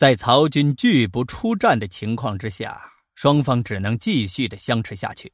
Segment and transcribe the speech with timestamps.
[0.00, 5.30] 在曹军拒不出战的情况之下，双方只能继续的相持下去。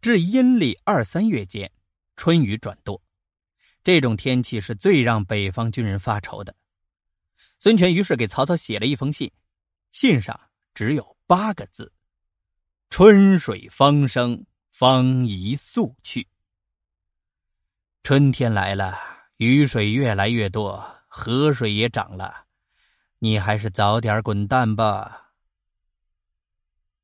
[0.00, 1.70] 至阴历二三月间，
[2.16, 3.00] 春雨转多，
[3.84, 6.56] 这种天气是最让北方军人发愁的。
[7.60, 9.30] 孙权于是给曹操写了一封信，
[9.92, 10.36] 信上
[10.74, 11.92] 只有八个字
[12.90, 16.26] ：“春水方生，方宜速去。”
[18.02, 18.98] 春天来了，
[19.36, 22.47] 雨水越来越多，河水也涨了，
[23.18, 25.32] 你还是早点滚蛋吧。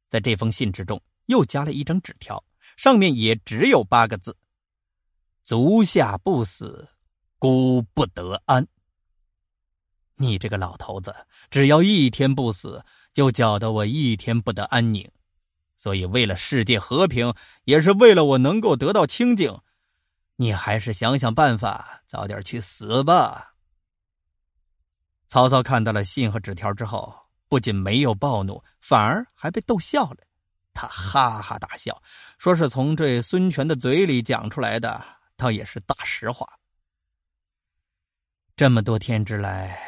[0.09, 2.45] 在这封信之中，又加了一张纸条。
[2.77, 4.37] 上面也只有八个字
[5.45, 6.88] ：“足下不死，
[7.38, 8.66] 孤不得安。”
[10.16, 11.14] 你这个老头子，
[11.50, 15.09] 只要一天不死，就搅得我一天不得安宁。
[15.76, 17.34] 所以，为了世界和平，
[17.65, 19.60] 也是为了我能够得到清静，
[20.37, 23.53] 你还是想想办法，早点去死吧。
[25.28, 27.14] 曹操看到了信和纸条之后，
[27.48, 30.18] 不仅没有暴怒，反而还被逗笑了。
[30.73, 32.02] 他哈哈大笑，
[32.38, 35.04] 说是从这孙权的嘴里讲出来的，
[35.37, 36.46] 倒也是大实话。
[38.57, 39.79] 这么多天之来，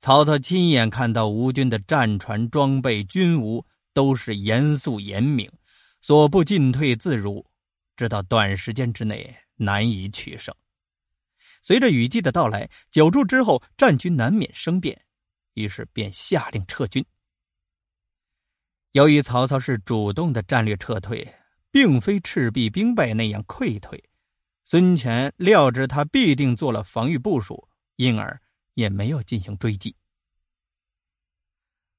[0.00, 5.50] 曹操亲眼看到吴军的战船装备、军务都是严肃严明，
[6.00, 7.46] 所不进退自如，
[7.96, 10.54] 知道短时间之内难以取胜。
[11.64, 15.06] 随着雨季的到来，久住之后，战局难免生变，
[15.54, 17.02] 于是便下令撤军。
[18.92, 21.26] 由于曹操是主动的战略撤退，
[21.70, 24.04] 并非赤壁兵败那样溃退，
[24.62, 28.38] 孙权料知他必定做了防御部署，因而
[28.74, 29.96] 也没有进行追击。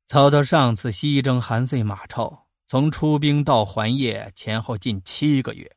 [0.05, 5.67] 曹操上次西征韩遂、马超，从出兵到还业前后近七个月；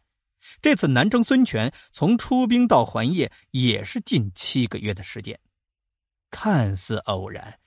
[0.61, 5.39] 这次南征孙权，从出兵到还业也是近七个月的时间。
[6.31, 7.59] 看似偶然。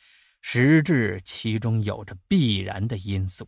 [0.43, 3.47] 实质其中有着必然的因素。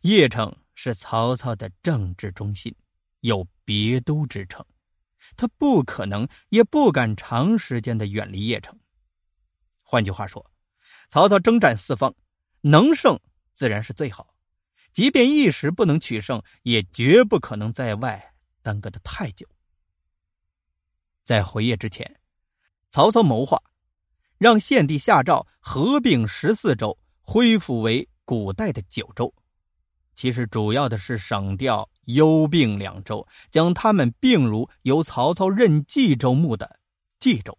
[0.00, 2.74] 邺城是曹操的政治中心，
[3.20, 4.64] 有别都之称，
[5.36, 8.80] 他不可能也不敢长时间的远离邺城。
[9.82, 10.50] 换句话说，
[11.10, 12.14] 曹操征战四方，
[12.62, 13.20] 能胜
[13.52, 14.33] 自然是最好，
[14.94, 18.32] 即便一时不能取胜，也绝不可能在外
[18.62, 19.46] 耽搁的太久。
[21.24, 22.18] 在回邺之前，
[22.90, 23.62] 曹操谋划。
[24.36, 29.32] 让献帝下诏合并十四州，恢复为古代的九州。
[30.16, 36.78] 其实主要的是省掉幽并两州，将他们并入由曹操任冀州牧的
[37.18, 37.56] 冀州。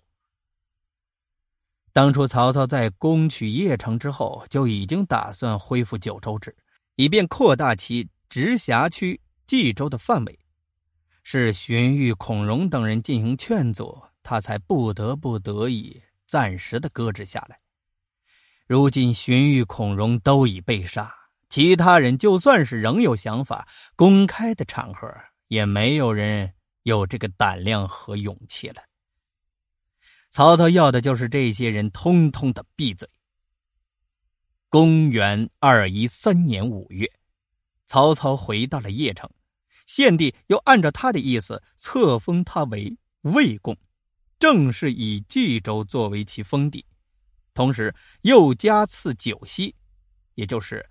[1.91, 6.55] 当初曹操在攻取邺城之后，就已经打算恢复九州制，
[6.95, 10.39] 以便扩大其直辖区冀州的范围。
[11.23, 16.01] 是荀彧、孔融等人进行劝阻，他才不得不得已。
[16.27, 17.59] 暂时的搁置下来。
[18.67, 21.13] 如今荀彧、孔融都已被杀，
[21.49, 25.07] 其他人就算是仍有想法，公开的场合
[25.47, 26.51] 也没有人
[26.81, 28.81] 有这个胆量和勇气了。
[30.31, 33.07] 曹操要的就是这些人通通的闭嘴。
[34.75, 37.09] 公元二一三年五月，
[37.87, 39.31] 曹操回到了邺城，
[39.85, 43.77] 献帝又按照他的意思册封他为魏公。
[44.37, 46.83] 正式以冀州作为其封地，
[47.53, 49.73] 同时又加赐九锡，
[50.33, 50.85] 也就是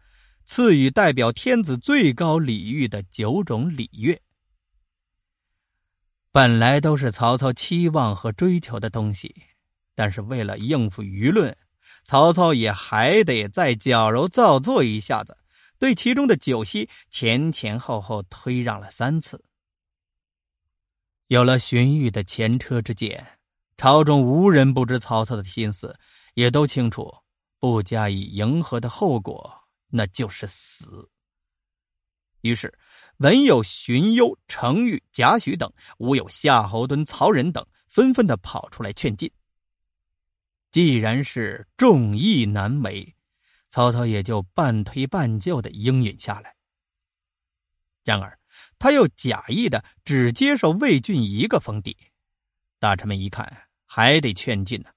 [0.46, 4.18] 赐予代表天子最高礼遇的九种礼乐。
[6.32, 9.34] 本来都是曹操期望和追求的东西，
[9.94, 11.54] 但是为了应付舆论，
[12.04, 15.36] 曹操也还得再矫揉造作一下子，
[15.78, 19.42] 对其中的九锡前前后后推让了三次。
[21.28, 23.26] 有了荀彧的前车之鉴。
[23.76, 25.98] 朝中无人不知曹操的心思，
[26.34, 27.12] 也都清楚，
[27.58, 29.52] 不加以迎合的后果，
[29.88, 31.10] 那就是死。
[32.42, 32.72] 于是，
[33.16, 39.28] 文有荀攸、程昱、贾诩等，武有夏侯惇、曹仁等，纷纷的跑出来劝进。
[40.74, 43.14] 既然是众议难为，
[43.68, 46.56] 曹操也就半推半就的应允下来。
[48.02, 48.36] 然而，
[48.76, 51.96] 他又假意的只接受魏郡一个封地。
[52.80, 54.90] 大臣们一看，还得劝进呢，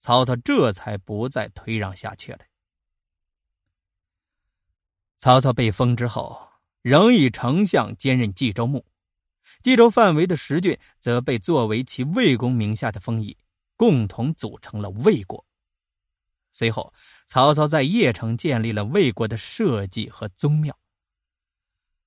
[0.00, 2.40] 曹操这才不再推让下去了。
[5.18, 6.36] 曹操被封之后，
[6.80, 8.84] 仍以丞相兼任冀州牧，
[9.62, 13.36] 冀州范围的十郡则被作为其魏公名下的封邑，
[13.82, 15.44] 共同组成了魏国。
[16.52, 16.94] 随后，
[17.26, 20.78] 曹操在邺城建立了魏国的社稷和宗庙，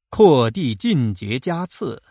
[0.08, 2.02] 扩地进爵加赐，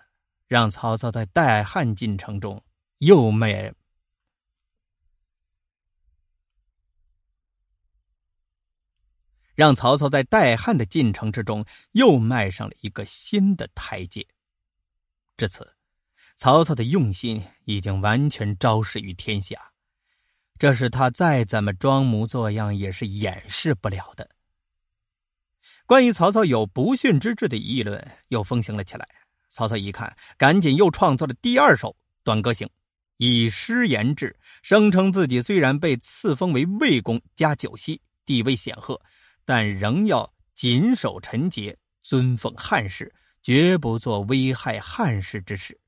[0.46, 2.62] 让曹操在代汉进程中。
[2.98, 3.74] 又灭，
[9.54, 14.26] 让曹操在代汉的进程之中又迈上了一个新的台阶。
[15.38, 15.74] 至此，
[16.34, 19.56] 曹操的用心已经完全昭示于天下，
[20.58, 24.28] 这是他再怎么装模作样也是掩饰不了的。
[25.86, 29.06] 关于曹操有不逊之志的议论又风行了起来。
[29.48, 31.90] 曹操一看，赶紧又创作了第二首
[32.24, 32.66] 《短歌行》，
[33.18, 39.00] 以诗言志，声称自己虽然被赐封为魏公加九锡，地位显赫，
[39.44, 45.78] 但仍要谨守臣节，尊奉汉室，绝不做危害汉室之事。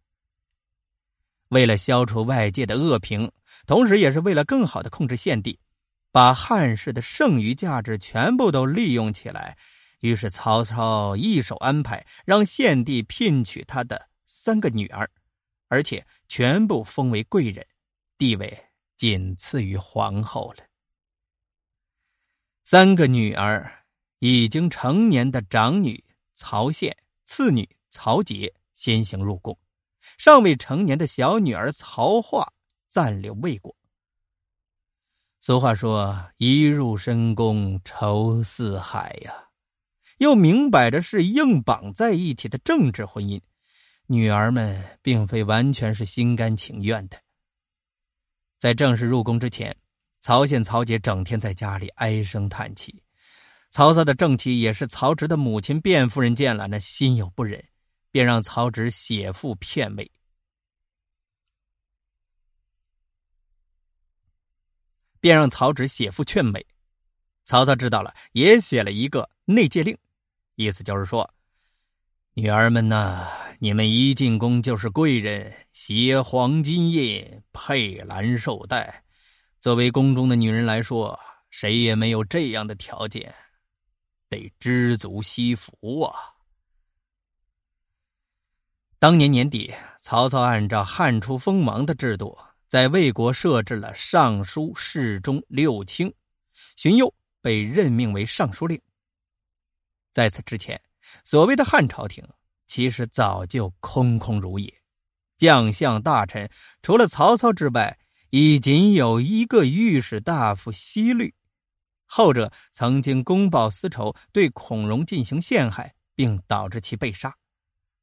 [1.48, 3.31] 为了消除外界的恶评，
[3.66, 5.58] 同时也是为了更好的控制献帝，
[6.10, 9.56] 把汉室的剩余价值全部都利用起来。
[10.00, 15.08] 于是曹操一手安排，让献帝聘娶他的三个女儿，
[15.69, 17.66] 而且全部封为贵人，
[18.19, 18.64] 地位
[18.96, 20.64] 仅次于皇后了。
[22.64, 23.72] 三个女儿
[24.19, 26.02] 已经成年的长女
[26.34, 26.94] 曹宪、
[27.25, 29.56] 次女曹节先行入宫，
[30.16, 32.52] 尚未成年的小女儿曹化
[32.88, 33.74] 暂留未果。
[35.40, 39.32] 俗话说：“一入深宫愁似海呀。”
[40.18, 43.38] 又明摆着是硬绑在一起的政治婚姻，
[44.06, 47.18] 女儿们并非完全是心甘情愿的。
[48.58, 49.76] 在正式入宫之前，
[50.22, 53.02] 曹宪、曹杰整天在家里唉声叹气。
[53.70, 57.62] 曹操的正妻也是曹植的母亲卞夫人见了，那心有不忍，
[58.16, 60.10] 便让曹植写赋骗慰，
[65.20, 66.64] 便让曹植写赋劝美。
[67.44, 69.94] 曹操知道了，也写了一个内戒令。
[70.54, 71.30] 意思就是说，
[72.32, 73.28] 女儿们呐，
[73.58, 79.04] 你们一进宫就是贵人，携黄金印，佩兰绶带。
[79.60, 81.20] 作为宫中的女人来说，
[81.50, 83.34] 谁也没有这样的条件，
[84.30, 86.32] 得知足惜福啊。
[88.98, 96.10] 当年年底，曹操按照汉初封王的制度，在魏国设置了尚书、侍中、六卿，
[96.76, 97.12] 荀攸
[97.43, 98.81] 被任命为尚书令。
[100.14, 100.81] 在此之前，
[101.25, 102.26] 所谓的汉朝廷
[102.66, 104.72] 其实早就空空如也，
[105.37, 106.50] 将相大臣
[106.81, 107.99] 除了曹操之外，
[108.31, 111.34] 已仅有一个御史大夫西律，
[112.06, 117.37] 后者曾经公报私仇，对孔融进行陷害，并导致其被杀。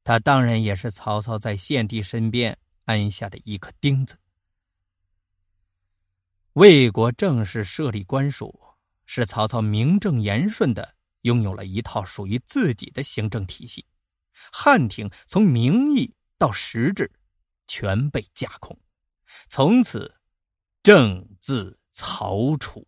[0.04, 4.16] 他当然也是曹操在献帝身边安下的一颗钉子。
[6.52, 10.94] 魏国正式设立官署，是曹操名正言顺的。
[11.22, 13.82] 拥有了一套属于自己的行政体系，
[14.52, 17.10] 汉廷从名义到实质
[17.66, 18.78] 全被架空，
[19.48, 20.14] 从此
[20.82, 22.86] 政自曹楚。